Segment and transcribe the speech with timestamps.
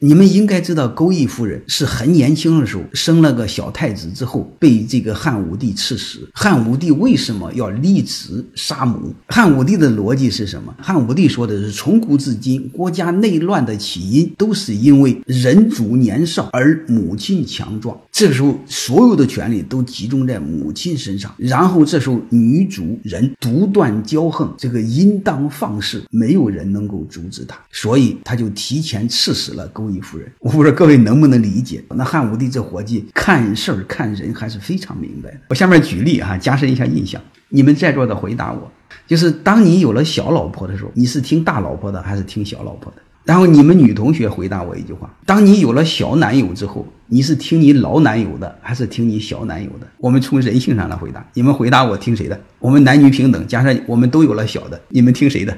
[0.00, 6.28] 你们应该知道，钩弋夫人是很年轻的时候生了个小太子之后，被这个汉武帝赐死。
[6.32, 9.12] 汉武帝为什么要立子杀母？
[9.26, 10.72] 汉武帝的逻辑是什么？
[10.78, 17.98] 汉武帝说的是，从古至今，国家内乱的起因都是因为人主年少而母亲强壮。
[18.12, 30.30] 这个时候，所有的权力都集中在母亲身上，然后这时候女主人独断骄横，这个淫荡放肆，没有人能够阻止他，所以他就提前赐死了钩弋夫人。
[30.40, 31.82] 我不知道各位能不能理解？
[31.90, 35.40] 那汉武帝这伙计看事儿看人还是非常明白的。
[35.50, 37.20] 我下面举例哈，加深一下印象。
[37.48, 38.70] 你们在座的回答我，
[39.06, 43.02] 就是当你有了小老婆的时候，你是听大老婆的还是听小老婆的？
[43.24, 49.86] 然后你们女同学回答我一句话：当你有了小男友之后，你是听你老男友的还是听你小男友的？
[49.98, 52.40] 我们从人性上来回答，你们回答我听谁的？
[52.58, 55.54] 我们男女平等，加上我们都有了小的，你们听谁的？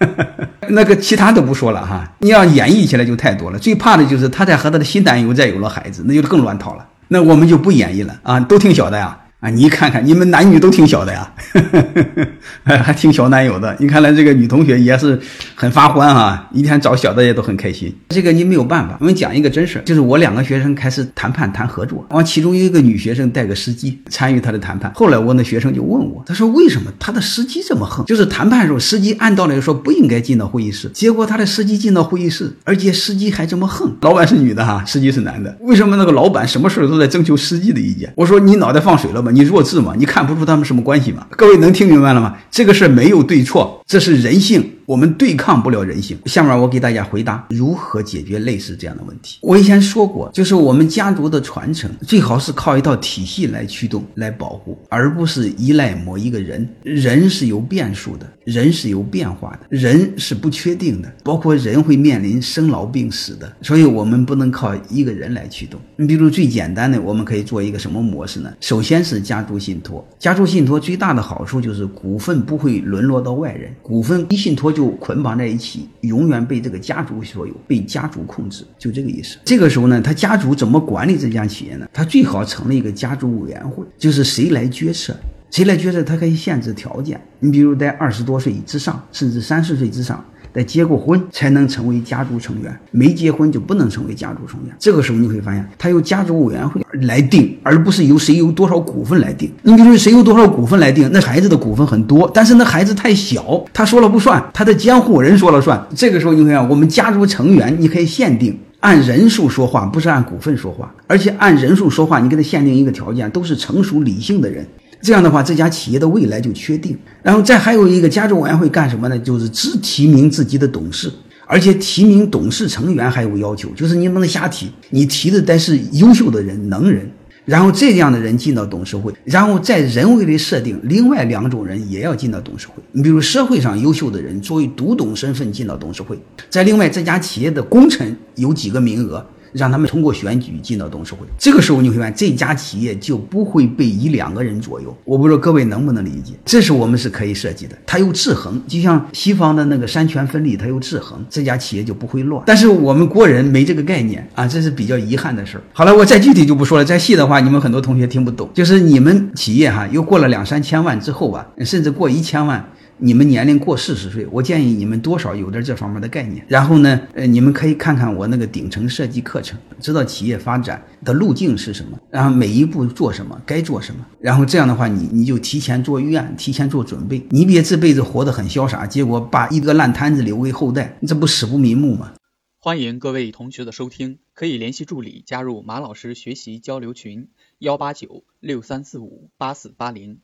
[0.68, 3.58] 那个其他都不说了哈，你要演绎起来就太多了。
[3.58, 6.86] 最怕的就是他在和他的新男友再有了孩子，那就更乱套了。
[7.08, 9.16] 那我们就不演绎了啊，都挺小的呀。
[9.44, 11.60] 啊你看看，你们男女都挺小的呀，呵
[12.64, 13.76] 呵还挺小男友的。
[13.78, 15.20] 你看来这个女同学也是
[15.54, 17.94] 很发欢啊，一天找小的也都很开心。
[18.08, 18.96] 这个你没有办法。
[19.00, 24.90] 我们讲一个真事就是我两个学生开始谈判谈合作，完其中一个女学生带个司机参与他的谈判。
[24.94, 28.06] 后来我那学生就问我，他说为什么他的司机这么横？
[28.06, 33.94] 就是谈判时候，司机按道理说不应该进到会议室，结果他的司机进到会议室，而且司机还这么横。
[34.00, 38.10] 老板是女的哈，司机是男的，为什么那个老板什么事都在征求司机的意见？
[38.16, 39.30] 我说你脑袋放水了吧？
[39.34, 39.92] 你弱智吗？
[39.98, 41.26] 你看不出他们什么关系吗？
[41.30, 42.36] 各位能听明白了吗？
[42.50, 44.70] 这个事没有对错，这是人性。
[44.86, 46.18] 我们对抗不了人性。
[46.26, 49.38] 下面我给大家回答如何解决类似这样的问题。
[49.40, 56.68] 我以前说过，就是我们家族的传承最好是靠一套体系来驱动、来保护，而不是依赖某一个人。
[56.82, 63.50] 人是有变数的，人是有变化的，人是不确定的，包括人会面临生老病死的。
[63.62, 65.80] 所以，我们不能靠一个人来驱动。
[65.96, 68.52] 你比如最简单的，我们可以做一个什么模式呢？
[68.60, 70.06] 首先是家族信托。
[70.18, 74.73] 家族信托最大的好处就是股份不会沦落到外人，股份一信托。
[74.74, 79.38] 就捆绑在一起，永远被这个家族所有，被家族控制，就这个意思。
[79.44, 81.88] 这个时候呢，他家族怎么管理这家企业呢？
[81.92, 85.14] 他最好成立一个家族委员会，就是谁来决策，
[85.50, 87.20] 谁来决策，他可以限制条件。
[87.38, 90.22] 你比如在二十多岁之上，甚至三十岁之上。
[90.54, 94.74] 得结过婚才能成为家族成员，没结婚就不能成为家族成员。
[94.78, 99.52] 这个时候你会发现，他由家族委员会来定，而不是由谁有多少股份来定。
[99.62, 105.84] 你比如谁有多少股份来定，那孩子的股份很多，但是那孩子太小，他说了不算，他的监护人说了算。
[105.96, 114.64] 这个时候你看，我们家族成员你可以限定按人数说话，不是按股份说话，而且按人数说话，你给他限定一个条件，都是成熟理性的人。
[115.04, 116.98] 这样的话，这家企业的未来就确定。
[117.22, 119.18] 然后再还有一个家族委员会干什么呢？
[119.18, 121.12] 就是只提名自己的董事，
[121.46, 127.06] 而且提名董事成员还有要求，就是你不能瞎提，你提的得是优秀的人、能人。
[127.44, 132.82] 然后这样的人进到董事会，然后在人为的设定，另外两种人也要进到董事会。
[132.92, 139.22] 你比如社会上优秀的人作为独董身份进到董事会，在另外这家企业的功臣有几个名额。
[139.54, 144.94] 让他们通过选举进到董事会，这个时候你会发现这家企业就不会被一两个人左右。
[145.04, 152.42] 我不知道各位能不能理解，这是我们是可以设计的，它有制衡，就像西方的那个三权分立，它有制衡，这家企业就不会乱。
[152.46, 155.62] 但是我们国人没这个概念啊，这是比较遗憾的事儿。
[155.72, 158.50] 好了，我再具体就不说了，再细的话你们很多同学听不懂。
[158.52, 162.68] 就是你们企业哈，又过了两三千万之后吧，甚至过一千万。
[162.98, 166.44] 你们年龄过四十岁，我建议你们多少有点这方面的概念。
[166.48, 174.06] 然后呢，呃，你们可以看看我那个顶层设计课程，知道企业发展的路径是什么，然后每一步做什么，该做什么。
[174.20, 177.26] 然后这样的话，你你就提前做预案，提前做准备。
[177.30, 182.12] 你别这辈子活得很潇洒，结果把一个烂摊子留给后代，这不死不瞑目吗？
[182.58, 187.28] 欢迎各位同学的收听，可以联系助理加入马老师学习交流群：
[187.58, 190.20] 幺八九六三四五八四八零。